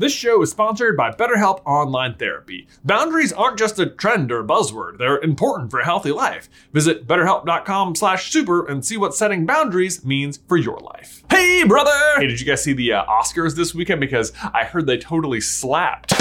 This 0.00 0.14
show 0.14 0.40
is 0.40 0.50
sponsored 0.50 0.96
by 0.96 1.10
BetterHelp 1.10 1.60
Online 1.66 2.14
Therapy. 2.14 2.66
Boundaries 2.82 3.34
aren't 3.34 3.58
just 3.58 3.78
a 3.78 3.84
trend 3.84 4.32
or 4.32 4.40
a 4.40 4.46
buzzword, 4.46 4.96
they're 4.96 5.18
important 5.18 5.70
for 5.70 5.78
a 5.78 5.84
healthy 5.84 6.10
life. 6.10 6.48
Visit 6.72 7.06
betterhelp.com 7.06 7.94
slash 7.94 8.32
super 8.32 8.66
and 8.66 8.82
see 8.82 8.96
what 8.96 9.14
setting 9.14 9.44
boundaries 9.44 10.02
means 10.02 10.38
for 10.48 10.56
your 10.56 10.78
life. 10.78 11.22
Hey, 11.28 11.64
brother! 11.64 11.90
Hey, 12.16 12.28
did 12.28 12.40
you 12.40 12.46
guys 12.46 12.64
see 12.64 12.72
the 12.72 12.94
uh, 12.94 13.04
Oscars 13.04 13.56
this 13.56 13.74
weekend? 13.74 14.00
Because 14.00 14.32
I 14.54 14.64
heard 14.64 14.86
they 14.86 14.96
totally 14.96 15.42
slapped. 15.42 16.14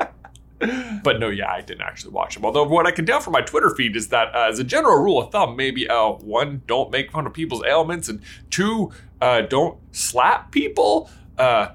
but 1.02 1.18
no, 1.18 1.30
yeah, 1.30 1.50
I 1.50 1.62
didn't 1.62 1.80
actually 1.80 2.12
watch 2.12 2.34
them. 2.34 2.44
Although 2.44 2.64
what 2.64 2.86
I 2.86 2.90
can 2.90 3.06
tell 3.06 3.20
from 3.20 3.32
my 3.32 3.40
Twitter 3.40 3.74
feed 3.74 3.96
is 3.96 4.08
that, 4.08 4.34
uh, 4.34 4.48
as 4.50 4.58
a 4.58 4.64
general 4.64 5.02
rule 5.02 5.22
of 5.22 5.32
thumb, 5.32 5.56
maybe 5.56 5.88
uh, 5.88 6.10
one, 6.10 6.60
don't 6.66 6.90
make 6.90 7.10
fun 7.10 7.26
of 7.26 7.32
people's 7.32 7.64
ailments, 7.64 8.10
and 8.10 8.20
two, 8.50 8.92
uh, 9.22 9.40
don't 9.40 9.78
slap 9.92 10.52
people. 10.52 11.08
Uh, 11.38 11.68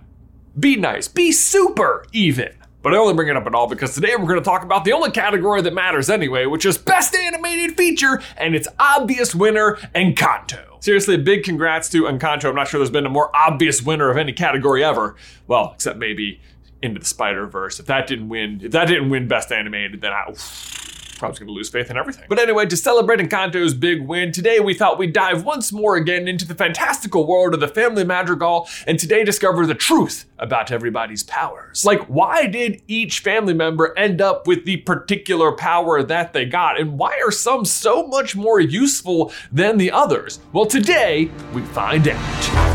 be 0.60 0.76
nice, 0.76 1.08
be 1.08 1.32
super 1.32 2.06
even. 2.12 2.54
But 2.82 2.94
I 2.94 2.98
only 2.98 3.16
bring 3.16 3.30
it 3.30 3.36
up 3.36 3.48
at 3.48 3.56
all 3.56 3.68
because 3.68 3.96
today 3.96 4.16
we're 4.16 4.28
going 4.28 4.40
to 4.40 4.46
talk 4.46 4.64
about 4.64 4.86
the 4.86 4.94
only 4.94 5.10
category 5.10 5.60
that 5.64 5.74
matters 5.74 6.08
anyway, 6.08 6.46
which 6.46 6.68
is 6.68 6.78
Best 6.78 7.16
Animated 7.16 7.76
Feature, 7.76 8.22
and 8.38 8.54
its 8.56 8.68
obvious 8.78 9.34
winner, 9.34 9.78
Encanto. 9.96 10.84
Seriously, 10.84 11.18
big 11.18 11.44
congrats 11.44 11.90
to 11.90 12.04
Encanto. 12.04 12.50
I'm 12.50 12.54
not 12.54 12.68
sure 12.68 12.80
there's 12.80 12.92
been 12.92 13.08
a 13.08 13.10
more 13.10 13.36
obvious 13.36 13.82
winner 13.82 14.12
of 14.12 14.18
any 14.18 14.34
category 14.34 14.84
ever. 14.84 15.16
Well, 15.48 15.72
except 15.74 15.98
maybe 15.98 16.40
Into 16.84 17.00
the 17.00 17.08
Spider 17.08 17.48
Verse. 17.48 17.80
If 17.80 17.88
that 17.88 18.06
didn't 18.06 18.30
win, 18.30 18.62
if 18.64 18.72
that 18.74 18.86
didn't 18.86 19.10
win 19.10 19.28
Best 19.28 19.52
Animated, 19.52 20.02
then 20.02 20.12
I. 20.12 20.32
Probably 21.16 21.40
going 21.40 21.48
to 21.48 21.54
lose 21.54 21.70
faith 21.70 21.90
in 21.90 21.98
everything. 21.98 22.26
But 22.28 22.40
anyway, 22.40 22.66
to 22.66 22.76
celebrate 22.78 23.20
Encanto's 23.20 23.74
big 23.74 24.06
win, 24.06 24.32
today 24.32 24.60
we 24.60 24.74
thought 24.74 24.98
we'd 24.98 25.14
dive 25.14 25.46
once 25.46 25.72
more 25.72 25.96
again 25.96 26.28
into 26.28 26.46
the 26.46 26.56
fantastical 26.56 27.26
world 27.26 27.54
of 27.54 27.62
the 27.62 27.68
family 27.68 28.04
madrigal 28.04 28.68
and 28.86 29.00
today 29.00 29.24
discover 29.24 29.66
the 29.66 29.76
truth 29.76 30.26
about 30.40 30.72
everybody's 30.72 31.24
powers. 31.24 31.86
Like, 31.86 32.02
why 32.08 32.48
did 32.48 32.82
each 32.88 33.20
family 33.20 33.54
member 33.54 33.98
end 33.98 34.22
up 34.22 34.46
with 34.46 34.66
the 34.66 34.78
particular 34.78 35.54
power 35.54 36.04
that 36.04 36.34
they 36.34 36.46
got? 36.46 36.80
And 36.80 37.00
why 37.00 37.18
are 37.24 37.32
some 37.32 37.64
so 37.64 38.06
much 38.08 38.36
more 38.36 38.60
useful 38.60 39.32
than 39.52 39.78
the 39.78 39.92
others? 39.92 40.40
Well, 40.52 40.66
today 40.66 41.32
we 41.54 41.62
find 41.62 42.10
out. 42.10 42.75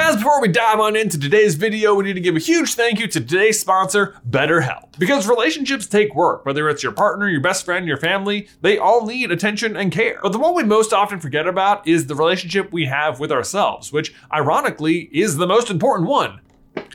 Guys, 0.00 0.16
before 0.16 0.40
we 0.40 0.48
dive 0.48 0.80
on 0.80 0.96
into 0.96 1.20
today's 1.20 1.56
video, 1.56 1.94
we 1.94 2.04
need 2.04 2.14
to 2.14 2.22
give 2.22 2.34
a 2.34 2.38
huge 2.38 2.72
thank 2.74 2.98
you 2.98 3.06
to 3.06 3.20
today's 3.20 3.60
sponsor, 3.60 4.16
BetterHelp. 4.26 4.98
Because 4.98 5.28
relationships 5.28 5.86
take 5.86 6.14
work, 6.14 6.46
whether 6.46 6.70
it's 6.70 6.82
your 6.82 6.92
partner, 6.92 7.28
your 7.28 7.42
best 7.42 7.66
friend, 7.66 7.86
your 7.86 7.98
family, 7.98 8.48
they 8.62 8.78
all 8.78 9.04
need 9.04 9.30
attention 9.30 9.76
and 9.76 9.92
care. 9.92 10.18
But 10.22 10.32
the 10.32 10.38
one 10.38 10.54
we 10.54 10.62
most 10.62 10.94
often 10.94 11.20
forget 11.20 11.46
about 11.46 11.86
is 11.86 12.06
the 12.06 12.14
relationship 12.14 12.72
we 12.72 12.86
have 12.86 13.20
with 13.20 13.30
ourselves, 13.30 13.92
which 13.92 14.14
ironically 14.32 15.10
is 15.12 15.36
the 15.36 15.46
most 15.46 15.68
important 15.68 16.08
one. 16.08 16.40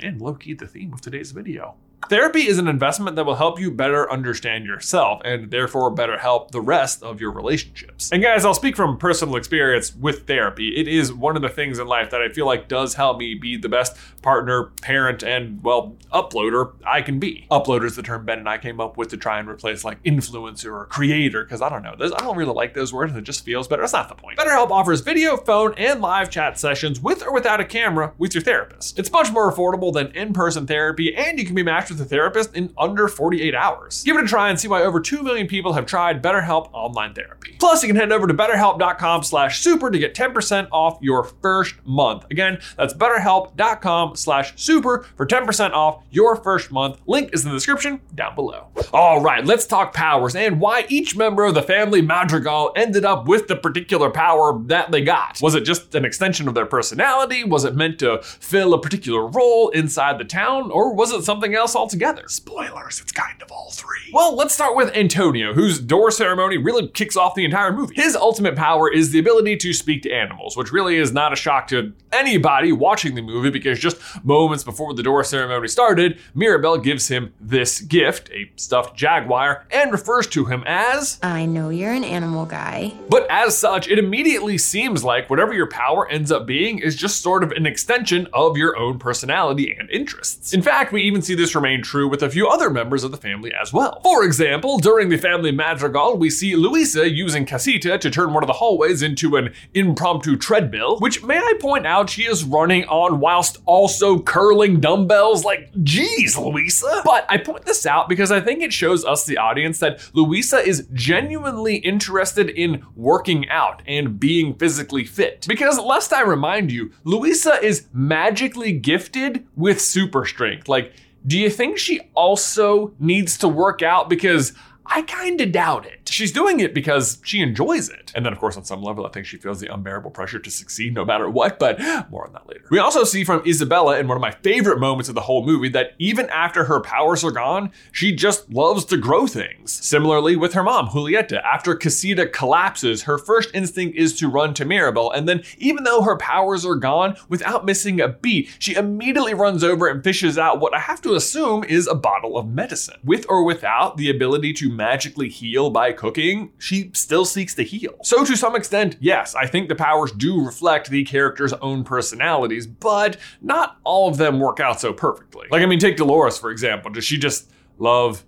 And 0.02 0.20
low 0.20 0.34
key, 0.34 0.56
the 0.56 0.66
theme 0.66 0.92
of 0.92 1.00
today's 1.00 1.30
video. 1.30 1.76
Therapy 2.08 2.48
is 2.48 2.60
an 2.60 2.68
investment 2.68 3.16
that 3.16 3.26
will 3.26 3.36
help 3.36 3.60
you 3.60 3.72
better 3.72 4.12
understand 4.12 4.66
yourself 4.66 5.22
and 5.26 5.50
therefore 5.50 5.90
better 5.90 6.20
help 6.20 6.52
the 6.52 6.62
rest 6.62 7.02
of 7.02 7.20
your 7.20 7.32
relationships. 7.32 8.12
And 8.12 8.22
guys, 8.22 8.46
I'll 8.46 8.54
speak 8.54 8.76
from 8.76 8.98
personal 8.98 9.36
experience 9.36 9.96
with 9.96 10.28
therapy. 10.28 10.76
It 10.76 10.88
is 10.88 11.12
one 11.12 11.36
of 11.36 11.42
the 11.42 11.50
things 11.50 11.80
in 11.80 11.88
life 11.88 12.12
that 12.12 12.22
I 12.22 12.30
feel 12.30 12.46
like 12.46 12.68
does 12.68 12.94
help 12.94 13.18
me 13.18 13.34
be 13.34 13.58
the 13.58 13.70
best 13.70 13.98
partner, 14.22 14.72
parent, 14.82 15.24
and 15.24 15.64
well, 15.64 15.96
uploader 16.14 16.74
I 16.86 17.02
can 17.02 17.20
be. 17.20 17.48
Uploader 17.50 17.86
is 17.86 17.96
the 17.96 18.04
term 18.04 18.26
Ben 18.26 18.38
and 18.40 18.50
I 18.50 18.60
came 18.60 18.80
up 18.80 18.98
with 18.98 19.10
to 19.10 19.18
try 19.18 19.40
and 19.40 19.50
replace 19.50 19.84
like 19.84 20.02
influencer 20.04 20.72
or 20.72 20.86
creator, 20.86 21.44
because 21.44 21.62
I 21.62 21.70
don't 21.70 21.82
know, 21.82 21.96
I 22.00 22.20
don't 22.20 22.38
really 22.38 22.54
like 22.54 22.76
those 22.76 22.94
words. 22.94 23.16
It 23.16 23.24
just 23.24 23.44
feels 23.44 23.68
better. 23.68 23.82
That's 23.82 23.94
not 23.94 24.10
the 24.10 24.16
point. 24.16 24.38
BetterHelp 24.38 24.70
offers 24.70 25.02
video, 25.02 25.38
phone, 25.38 25.74
and 25.78 26.02
live 26.02 26.30
chat 26.30 26.60
sessions 26.60 27.00
with 27.00 27.26
or 27.26 27.34
without 27.34 27.60
a 27.60 27.66
camera 27.66 28.14
with 28.20 28.36
your 28.36 28.44
therapist. 28.44 29.00
It's 29.00 29.12
much 29.12 29.32
more 29.32 29.52
affordable 29.52 29.92
than 29.92 30.08
in-person 30.16 30.68
therapy, 30.68 31.16
and 31.16 31.40
you 31.40 31.46
can 31.46 31.56
be 31.56 31.64
matched 31.64 31.90
with 31.90 31.95
with 31.98 32.06
a 32.06 32.10
therapist 32.10 32.56
in 32.56 32.74
under 32.78 33.08
48 33.08 33.56
hours. 33.56 34.04
Give 34.04 34.18
it 34.18 34.24
a 34.24 34.28
try 34.28 34.50
and 34.50 34.60
see 34.60 34.68
why 34.68 34.84
over 34.84 35.00
2 35.00 35.24
million 35.24 35.48
people 35.48 35.74
have 35.74 35.86
tried 35.86 36.22
BetterHelp 36.22 36.70
online 36.74 37.14
therapy. 37.14 37.56
Plus, 37.60 37.84
you 37.84 37.88
can 37.88 37.96
head 37.96 38.12
over 38.12 38.28
to 38.28 38.34
betterhelp.com 38.34 39.24
slash 39.24 39.62
super 39.62 39.90
to 39.90 40.00
get 40.00 40.14
10% 40.14 40.68
off 40.72 40.98
your 41.02 41.24
first 41.24 41.76
month. 41.86 42.26
Again, 42.30 42.60
that's 42.78 42.94
betterhelp.com 42.94 44.16
slash 44.16 44.54
super 44.62 45.04
for 45.16 45.26
10% 45.26 45.72
off 45.72 46.04
your 46.12 46.36
first 46.36 46.72
month. 46.72 47.00
Link 47.08 47.34
is 47.34 47.46
in 47.46 47.52
the 47.52 47.56
description 47.56 48.02
down 48.14 48.36
below. 48.36 48.68
All 48.94 49.22
right, 49.22 49.46
let's 49.46 49.66
talk 49.66 49.94
powers 49.94 50.36
and 50.36 50.60
why 50.60 50.86
each 50.90 51.16
member 51.16 51.46
of 51.46 51.54
the 51.54 51.62
family 51.62 52.02
Madrigal 52.02 52.74
ended 52.76 53.06
up 53.06 53.28
with 53.28 53.48
the 53.48 53.56
particular 53.56 54.10
power 54.10 54.60
that 54.66 54.92
they 54.92 55.02
got. 55.02 55.40
Was 55.42 55.56
it 55.56 55.62
just 55.62 55.96
an 55.96 56.06
extension 56.06 56.48
of 56.48 56.54
their 56.54 56.66
personality? 56.66 57.44
Was 57.44 57.66
it 57.66 57.76
meant 57.76 58.00
to 58.00 58.22
fill 58.24 58.74
a 58.74 58.82
particular 58.82 59.26
role 59.28 59.70
inside 59.70 60.18
the 60.18 60.26
town? 60.26 60.72
Or 60.72 60.94
was 60.94 61.12
it 61.12 61.24
something 61.24 61.56
else 61.56 61.75
altogether. 61.76 62.28
Spoilers, 62.28 63.02
it's 63.02 63.12
kind 63.12 63.42
of 63.42 63.52
all 63.52 63.72
three. 63.72 64.12
Well, 64.14 64.36
let's 64.36 64.54
start 64.54 64.76
with 64.76 64.96
Antonio, 64.96 65.54
whose 65.54 65.80
door 65.80 66.12
ceremony 66.12 66.58
really 66.58 66.88
kicks 66.88 67.18
off 67.18 67.36
the 67.36 67.46
entire 67.46 67.72
movie. 67.72 67.96
His 67.96 68.16
ultimate 68.16 68.56
power 68.56 68.92
is 68.92 69.12
the 69.12 69.20
ability 69.20 69.58
to 69.58 69.74
speak 69.74 70.04
to 70.04 70.12
animals, 70.12 70.56
which 70.56 70.72
really 70.72 70.96
is 70.98 71.12
not 71.12 71.34
a 71.34 71.36
shock 71.36 71.68
to 71.68 71.94
anybody 72.12 72.72
watching 72.72 73.16
the 73.16 73.22
movie 73.22 73.50
because 73.50 73.80
just 73.80 73.98
moments 74.24 74.64
before 74.64 74.94
the 74.94 75.04
door 75.04 75.24
ceremony 75.24 75.68
started, 75.68 76.20
Mirabel 76.34 76.78
gives 76.78 77.08
him 77.08 77.34
this 77.40 77.82
gift, 77.82 78.30
a 78.32 78.50
stuffed 78.56 78.96
jaguar, 78.96 79.66
and 79.72 79.92
refers 79.92 80.28
to 80.28 80.46
him 80.46 80.64
as 80.66 81.20
I 81.22 81.46
know 81.46 81.70
you're 81.70 81.92
an 81.92 82.04
animal 82.04 82.46
guy. 82.46 82.94
But 83.10 83.28
as 83.30 83.58
such, 83.58 83.88
it 83.88 84.00
immediately 84.00 84.58
seems 84.58 85.04
like 85.04 85.30
whatever 85.30 85.54
your 85.54 85.68
power 85.68 86.08
ends 86.10 86.32
up 86.32 86.46
being 86.46 86.80
is 86.80 86.96
just 86.96 87.22
sort 87.22 87.44
of 87.44 87.52
an 87.52 87.66
extension 87.66 88.28
of 88.34 88.58
your 88.58 88.78
own 88.78 89.00
personality 89.00 89.76
and 89.78 89.90
interests. 89.90 90.54
In 90.54 90.62
fact, 90.62 90.92
we 90.92 91.02
even 91.04 91.22
see 91.22 91.36
this 91.36 91.56
remain 91.66 91.82
true 91.82 92.08
with 92.08 92.22
a 92.22 92.30
few 92.30 92.48
other 92.48 92.70
members 92.70 93.04
of 93.04 93.10
the 93.10 93.18
family 93.18 93.52
as 93.60 93.74
well. 93.74 94.00
For 94.04 94.24
example, 94.24 94.78
during 94.78 95.10
the 95.10 95.18
family 95.18 95.52
madrigal, 95.52 96.16
we 96.16 96.30
see 96.30 96.56
Luisa 96.56 97.10
using 97.10 97.44
Casita 97.44 97.98
to 97.98 98.12
turn 98.12 98.34
one 98.34 98.44
of 98.44 98.48
the 98.48 98.54
hallways 98.54 99.02
into 99.02 99.36
an 99.36 99.52
impromptu 99.74 100.36
treadmill, 100.36 101.00
which 101.00 101.24
may 101.24 101.40
I 101.40 101.54
point 101.60 101.88
out 101.88 102.12
she 102.12 102.26
is 102.26 102.44
running 102.44 102.84
on 102.86 103.20
whilst 103.20 103.58
also 103.66 104.20
curling 104.20 104.80
dumbbells. 104.80 105.44
Like, 105.44 105.72
geez, 105.82 106.38
Luisa. 106.38 107.02
But 107.04 107.26
I 107.30 107.40
point 107.40 107.66
this 107.66 107.88
out 107.88 108.10
because 108.10 108.32
I 108.32 108.42
think 108.42 108.62
it 108.62 108.72
shows 108.72 109.04
us, 109.04 109.26
the 109.26 109.40
audience, 109.40 109.80
that 109.80 110.08
Luisa 110.14 110.60
is 110.60 110.88
genuinely 110.94 111.78
interested 111.78 112.48
in 112.48 112.86
working 112.96 113.50
out 113.50 113.82
and 113.88 114.20
being 114.20 114.54
physically 114.54 115.04
fit. 115.04 115.46
Because 115.48 115.80
lest 115.80 116.14
I 116.14 116.22
remind 116.22 116.72
you, 116.72 116.92
Luisa 117.04 117.60
is 117.64 117.88
magically 117.92 118.72
gifted 118.72 119.48
with 119.56 119.82
super 119.82 120.26
strength. 120.26 120.70
Like, 120.70 120.94
do 121.26 121.40
you 121.40 121.50
think 121.50 121.78
she 121.78 122.02
also 122.14 122.94
needs 123.00 123.38
to 123.40 123.48
work 123.48 123.82
out? 123.82 124.10
Because 124.10 124.54
I 124.88 125.02
kind 125.02 125.42
of 125.42 125.52
doubt 125.52 125.86
it. 125.86 126.08
She's 126.10 126.32
doing 126.32 126.60
it 126.60 126.74
because 126.74 127.20
she 127.24 127.42
enjoys 127.42 127.90
it. 127.90 128.12
And 128.16 128.26
then, 128.26 128.34
of 128.34 128.40
course, 128.40 128.56
on 128.56 128.64
some 128.64 128.82
level, 128.82 129.06
I 129.06 129.10
think 129.10 129.26
she 129.26 129.38
feels 129.38 129.60
the 129.60 129.74
unbearable 129.74 130.12
pressure 130.12 130.40
to 130.40 130.52
succeed 130.52 130.94
no 130.94 131.04
matter 131.04 131.30
what, 131.30 131.60
but 131.60 131.80
more 132.10 132.26
on 132.26 132.34
that 132.34 132.48
later. 132.48 132.66
We 132.70 132.80
also 132.80 133.04
see 133.04 133.24
from 133.24 133.42
Isabela 133.42 134.00
in 134.00 134.08
one 134.08 134.18
of 134.18 134.22
my 134.22 134.32
favorite 134.32 134.80
moments 134.80 135.10
of 135.10 135.16
the 135.16 135.22
whole 135.22 135.46
movie 135.46 135.70
that 135.70 135.94
even 135.98 136.30
after 136.30 136.66
her 136.66 136.80
powers 136.80 137.24
are 137.24 137.32
gone, 137.32 137.72
she 137.92 138.16
just 138.16 138.50
loves 138.52 138.86
to 138.86 138.98
grow 138.98 139.28
things. 139.28 139.72
Similarly 139.72 140.36
with 140.36 140.54
her 140.54 140.64
mom, 140.64 140.88
Julieta, 140.90 141.42
after 141.44 141.76
Casita 141.76 142.28
collapses, 142.28 143.04
her 143.04 143.18
first 143.18 143.50
instinct 143.54 143.98
is 143.98 144.16
to 144.20 144.28
run 144.28 144.54
to 144.54 144.66
Mirabel, 144.66 145.12
and 145.12 145.28
then 145.28 145.44
even 145.58 145.84
though 145.84 146.02
her 146.04 146.18
powers 146.18 146.66
are 146.66 146.76
gone, 146.76 147.16
without 147.28 147.66
missing 147.66 148.00
a 148.00 148.08
beat, 148.08 148.56
she 148.60 148.76
immediately 148.76 149.34
runs 149.34 149.64
over 149.64 149.88
and 149.88 150.04
fishes 150.04 150.38
out 150.38 150.60
what 150.60 150.74
I 150.74 150.80
have 150.80 151.02
to 151.02 151.16
assume 151.16 151.64
is 151.64 151.88
a 151.88 151.96
bottle 151.96 152.38
of 152.38 152.48
medicine. 152.48 153.00
With 153.04 153.26
or 153.30 153.44
without 153.44 153.98
the 153.98 154.10
ability 154.10 154.54
to 154.54 154.75
magically 154.76 155.30
heal 155.30 155.70
by 155.70 155.92
cooking, 155.92 156.52
she 156.58 156.92
still 156.94 157.26
seeks 157.26 157.56
to 157.56 157.64
heal. 157.64 157.96
So, 158.04 158.26
to 158.26 158.36
some 158.36 158.56
extent, 158.56 158.98
yes, 159.00 159.36
I 159.36 159.48
think 159.48 159.70
the 159.70 159.76
powers 159.76 160.12
do 160.12 160.44
reflect 160.44 160.90
the 160.90 161.04
character's 161.04 161.54
own 161.54 161.84
personalities, 161.84 162.68
but 162.68 163.18
not 163.42 163.78
all 163.84 164.10
of 164.10 164.18
them 164.18 164.40
work 164.40 164.60
out 164.60 164.80
so 164.82 164.94
perfectly. 164.94 165.48
Like, 165.52 165.62
I 165.62 165.66
mean, 165.66 165.80
take 165.80 165.98
Dolores, 165.98 166.38
for 166.38 166.52
example. 166.52 166.92
Does 166.92 167.06
she 167.06 167.18
just 167.18 167.52
love 167.78 168.26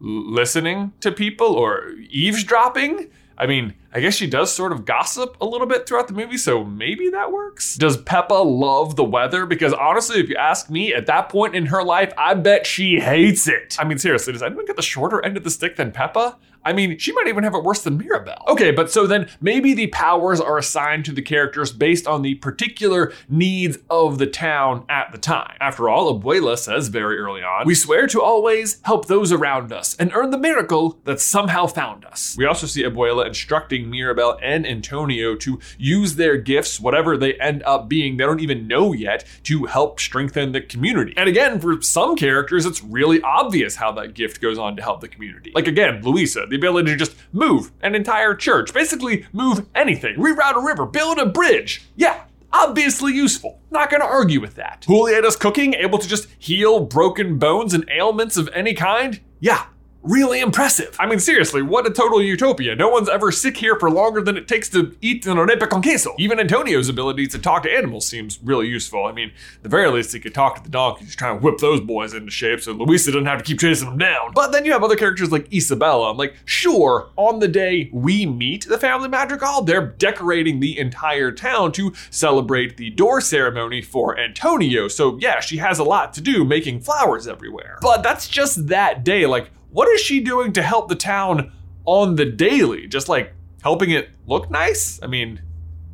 listening 0.00 0.92
to 1.00 1.12
people 1.12 1.48
or 1.54 1.94
eavesdropping? 2.10 3.10
I 3.36 3.46
mean, 3.46 3.74
I 3.92 4.00
guess 4.00 4.14
she 4.14 4.26
does 4.26 4.52
sort 4.52 4.72
of 4.72 4.84
gossip 4.84 5.36
a 5.40 5.46
little 5.46 5.66
bit 5.66 5.86
throughout 5.86 6.08
the 6.08 6.14
movie, 6.14 6.36
so 6.36 6.62
maybe 6.62 7.08
that 7.08 7.32
works. 7.32 7.74
Does 7.76 7.96
Pepa 7.96 8.44
love 8.44 8.96
the 8.96 9.04
weather? 9.04 9.46
Because 9.46 9.72
honestly, 9.72 10.20
if 10.20 10.28
you 10.28 10.36
ask 10.36 10.68
me, 10.68 10.92
at 10.92 11.06
that 11.06 11.30
point 11.30 11.54
in 11.54 11.66
her 11.66 11.82
life, 11.82 12.12
I 12.18 12.34
bet 12.34 12.66
she 12.66 13.00
hates 13.00 13.48
it. 13.48 13.76
I 13.78 13.84
mean, 13.84 13.96
seriously, 13.96 14.34
does 14.34 14.42
anyone 14.42 14.66
get 14.66 14.76
the 14.76 14.82
shorter 14.82 15.24
end 15.24 15.38
of 15.38 15.44
the 15.44 15.50
stick 15.50 15.76
than 15.76 15.92
Pepa? 15.92 16.36
I 16.64 16.72
mean, 16.72 16.98
she 16.98 17.12
might 17.12 17.28
even 17.28 17.44
have 17.44 17.54
it 17.54 17.62
worse 17.62 17.82
than 17.82 17.96
Mirabel. 17.96 18.44
Okay, 18.48 18.72
but 18.72 18.90
so 18.90 19.06
then 19.06 19.28
maybe 19.40 19.72
the 19.72 19.86
powers 19.86 20.40
are 20.40 20.58
assigned 20.58 21.04
to 21.06 21.12
the 21.12 21.22
characters 21.22 21.72
based 21.72 22.06
on 22.06 22.20
the 22.20 22.34
particular 22.34 23.12
needs 23.28 23.78
of 23.88 24.18
the 24.18 24.26
town 24.26 24.84
at 24.88 25.12
the 25.12 25.18
time. 25.18 25.56
After 25.60 25.88
all, 25.88 26.12
Abuela 26.12 26.58
says 26.58 26.88
very 26.88 27.18
early 27.18 27.42
on, 27.42 27.64
we 27.64 27.74
swear 27.74 28.06
to 28.08 28.20
always 28.20 28.80
help 28.82 29.06
those 29.06 29.32
around 29.32 29.72
us 29.72 29.96
and 29.96 30.12
earn 30.12 30.30
the 30.30 30.36
miracle 30.36 31.00
that 31.04 31.20
somehow 31.20 31.66
found 31.66 32.04
us. 32.04 32.34
We 32.36 32.44
also 32.44 32.66
see 32.66 32.82
Abuela 32.82 33.26
instructing 33.26 33.77
Mirabel 33.86 34.38
and 34.42 34.66
Antonio 34.66 35.34
to 35.36 35.60
use 35.78 36.16
their 36.16 36.36
gifts, 36.36 36.80
whatever 36.80 37.16
they 37.16 37.34
end 37.34 37.62
up 37.64 37.88
being, 37.88 38.16
they 38.16 38.24
don't 38.24 38.40
even 38.40 38.66
know 38.66 38.92
yet, 38.92 39.24
to 39.44 39.66
help 39.66 40.00
strengthen 40.00 40.52
the 40.52 40.60
community. 40.60 41.14
And 41.16 41.28
again, 41.28 41.60
for 41.60 41.80
some 41.82 42.16
characters, 42.16 42.66
it's 42.66 42.82
really 42.82 43.20
obvious 43.22 43.76
how 43.76 43.92
that 43.92 44.14
gift 44.14 44.40
goes 44.40 44.58
on 44.58 44.76
to 44.76 44.82
help 44.82 45.00
the 45.00 45.08
community. 45.08 45.52
Like 45.54 45.66
again, 45.66 46.02
Luisa, 46.02 46.46
the 46.48 46.56
ability 46.56 46.90
to 46.92 46.96
just 46.96 47.16
move 47.32 47.72
an 47.82 47.94
entire 47.94 48.34
church, 48.34 48.72
basically 48.72 49.26
move 49.32 49.66
anything, 49.74 50.16
reroute 50.16 50.56
a 50.56 50.64
river, 50.64 50.86
build 50.86 51.18
a 51.18 51.26
bridge. 51.26 51.86
Yeah, 51.96 52.24
obviously 52.52 53.12
useful. 53.12 53.60
Not 53.70 53.90
gonna 53.90 54.04
argue 54.04 54.40
with 54.40 54.54
that. 54.56 54.82
Julieta's 54.88 55.36
cooking, 55.36 55.74
able 55.74 55.98
to 55.98 56.08
just 56.08 56.28
heal 56.38 56.80
broken 56.80 57.38
bones 57.38 57.74
and 57.74 57.88
ailments 57.90 58.36
of 58.36 58.48
any 58.52 58.74
kind? 58.74 59.20
Yeah, 59.40 59.66
really 60.02 60.40
impressive. 60.40 60.96
I 60.98 61.06
mean, 61.06 61.18
seriously, 61.18 61.62
what 61.62 61.86
a 61.86 61.90
total 61.90 62.22
utopia. 62.22 62.74
No 62.74 62.88
one's 62.88 63.08
ever 63.08 63.32
sick 63.32 63.56
here 63.56 63.78
for 63.78 63.90
longer 63.90 64.20
than 64.22 64.36
it 64.36 64.48
takes 64.48 64.68
to 64.70 64.96
eat 65.00 65.26
an 65.26 65.36
arepa 65.36 65.68
con 65.68 65.82
queso. 65.82 66.14
Even 66.18 66.38
Antonio's 66.38 66.88
ability 66.88 67.26
to 67.28 67.38
talk 67.38 67.64
to 67.64 67.70
animals 67.70 68.06
seems 68.06 68.38
really 68.42 68.68
useful. 68.68 69.04
I 69.04 69.12
mean, 69.12 69.32
the 69.62 69.68
very 69.68 69.90
least, 69.90 70.12
he 70.12 70.20
could 70.20 70.34
talk 70.34 70.56
to 70.56 70.62
the 70.62 70.68
donkeys, 70.68 71.16
try 71.16 71.30
and 71.30 71.42
whip 71.42 71.58
those 71.58 71.80
boys 71.80 72.14
into 72.14 72.30
shape 72.30 72.60
so 72.60 72.72
Luisa 72.72 73.12
doesn't 73.12 73.26
have 73.26 73.38
to 73.38 73.44
keep 73.44 73.58
chasing 73.58 73.88
them 73.88 73.98
down. 73.98 74.32
But 74.34 74.52
then 74.52 74.64
you 74.64 74.72
have 74.72 74.84
other 74.84 74.96
characters 74.96 75.32
like 75.32 75.48
Isabela. 75.50 76.10
I'm 76.10 76.16
like, 76.16 76.34
sure, 76.44 77.10
on 77.16 77.40
the 77.40 77.48
day 77.48 77.90
we 77.92 78.26
meet 78.26 78.66
the 78.66 78.78
family 78.78 79.08
madrigal, 79.08 79.62
they're 79.62 79.86
decorating 79.86 80.60
the 80.60 80.78
entire 80.78 81.32
town 81.32 81.72
to 81.72 81.92
celebrate 82.10 82.76
the 82.76 82.90
door 82.90 83.20
ceremony 83.20 83.82
for 83.82 84.18
Antonio. 84.18 84.88
So 84.88 85.18
yeah, 85.18 85.40
she 85.40 85.58
has 85.58 85.78
a 85.78 85.84
lot 85.84 86.14
to 86.14 86.20
do 86.20 86.44
making 86.44 86.80
flowers 86.80 87.26
everywhere. 87.26 87.78
But 87.80 88.02
that's 88.02 88.28
just 88.28 88.68
that 88.68 89.04
day. 89.04 89.26
Like, 89.26 89.50
what 89.70 89.88
is 89.88 90.00
she 90.00 90.20
doing 90.20 90.52
to 90.54 90.62
help 90.62 90.88
the 90.88 90.94
town 90.94 91.52
on 91.84 92.16
the 92.16 92.24
daily? 92.24 92.86
Just 92.86 93.08
like 93.08 93.32
helping 93.62 93.90
it 93.90 94.08
look 94.26 94.50
nice? 94.50 95.00
I 95.02 95.06
mean, 95.06 95.40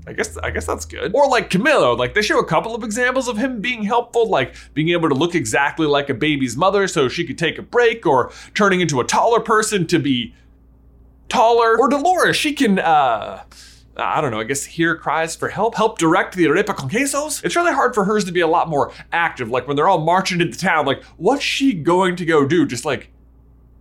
I 0.07 0.13
guess 0.13 0.37
I 0.37 0.51
guess 0.51 0.67
that's 0.67 0.85
good. 0.85 1.13
Or 1.15 1.29
like 1.29 1.51
Camilo, 1.51 1.97
like 1.97 2.15
they 2.15 2.23
show 2.23 2.39
a 2.39 2.45
couple 2.45 2.75
of 2.75 2.85
examples 2.85 3.29
of 3.29 3.39
him 3.39 3.61
being 3.61 3.83
helpful, 3.85 4.29
like 4.29 4.55
being 4.75 4.91
able 4.91 5.09
to 5.09 5.15
look 5.15 5.35
exactly 5.35 5.87
like 5.87 6.11
a 6.11 6.15
baby's 6.15 6.57
mother 6.57 6.87
so 6.87 7.09
she 7.09 7.25
could 7.25 7.39
take 7.39 7.59
a 7.59 7.63
break, 7.63 8.07
or 8.07 8.31
turning 8.55 8.81
into 8.81 9.01
a 9.01 9.05
taller 9.05 9.41
person 9.41 9.87
to 9.87 9.99
be 9.99 10.35
taller. 11.29 11.79
Or 11.79 11.89
Dolores, 11.89 12.37
she 12.37 12.53
can 12.53 12.79
uh 12.79 13.45
I 13.97 14.21
don't 14.21 14.33
know, 14.33 14.41
I 14.41 14.45
guess 14.45 14.65
hear 14.65 14.97
cries 14.97 15.37
for 15.37 15.49
help, 15.49 15.77
help 15.77 15.99
direct 15.99 16.35
the 16.35 16.45
arepa 16.47 16.75
con 16.75 16.91
quesos. 16.91 17.43
It's 17.45 17.57
really 17.57 17.73
hard 17.73 17.95
for 17.95 18.05
hers 18.05 18.25
to 18.25 18.33
be 18.33 18.41
a 18.41 18.47
lot 18.47 18.69
more 18.69 18.93
active. 19.13 19.51
Like 19.51 19.69
when 19.69 19.77
they're 19.77 19.89
all 19.89 20.01
marching 20.01 20.41
into 20.41 20.59
town, 20.59 20.85
like 20.85 21.03
what's 21.17 21.45
she 21.45 21.73
going 21.73 22.17
to 22.17 22.25
go 22.25 22.45
do? 22.45 22.67
Just 22.67 22.85
like 22.85 23.11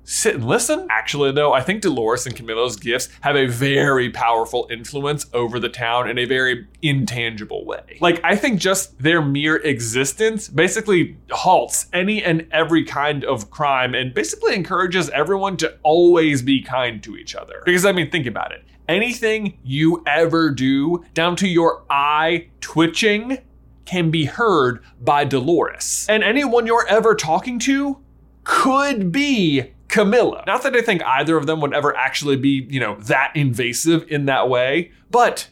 sit 0.03 0.35
and 0.35 0.45
listen? 0.45 0.88
Actually, 0.89 1.31
though, 1.31 1.53
I 1.53 1.61
think 1.61 1.81
Dolores 1.81 2.25
and 2.25 2.35
Camilo's 2.35 2.75
gifts 2.75 3.09
have 3.21 3.35
a 3.35 3.45
very 3.47 4.09
powerful 4.09 4.67
influence 4.69 5.25
over 5.33 5.59
the 5.59 5.69
town 5.69 6.09
in 6.09 6.17
a 6.17 6.25
very 6.25 6.67
intangible 6.81 7.65
way. 7.65 7.97
Like, 8.01 8.19
I 8.23 8.35
think 8.35 8.59
just 8.59 9.00
their 9.00 9.21
mere 9.21 9.57
existence 9.57 10.47
basically 10.47 11.17
halts 11.31 11.88
any 11.94 12.23
and 12.23 12.47
every 12.51 12.83
kind 12.83 13.23
of 13.23 13.50
crime 13.50 13.94
and 13.94 14.13
basically 14.13 14.55
encourages 14.55 15.09
everyone 15.09 15.57
to 15.57 15.77
always 15.83 16.41
be 16.41 16.61
kind 16.61 17.01
to 17.03 17.15
each 17.15 17.35
other. 17.35 17.61
Because, 17.65 17.85
I 17.85 17.91
mean, 17.91 18.11
think 18.11 18.25
about 18.25 18.51
it. 18.51 18.63
Anything 18.88 19.57
you 19.63 20.03
ever 20.06 20.51
do, 20.51 21.06
down 21.13 21.38
to 21.38 21.47
your 21.47 21.83
eye 21.89 22.49
twitching, 22.59 23.38
can 23.85 24.11
be 24.11 24.25
heard 24.25 24.83
by 25.01 25.23
Dolores. 25.23 26.06
And 26.09 26.23
anyone 26.23 26.67
you're 26.67 26.88
ever 26.88 27.15
talking 27.15 27.59
to 27.59 27.99
could 28.44 29.11
be 29.11 29.71
Camilo. 29.94 30.45
Not 30.48 30.63
that 30.63 30.75
I 30.75 30.81
think 30.81 31.04
either 31.04 31.38
of 31.38 31.45
them 31.45 31.62
would 31.62 31.74
ever 31.74 31.95
actually 31.95 32.36
be, 32.36 32.66
you 32.69 32.80
know, 32.80 32.95
that 33.01 33.31
invasive 33.36 34.06
in 34.12 34.25
that 34.25 34.50
way, 34.50 34.92
but 35.12 35.50